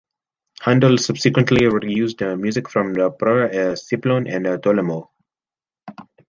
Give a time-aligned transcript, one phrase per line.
[0.61, 5.11] Handel subsequently re-used music from the opera in "Scipione" and "Tolomeo".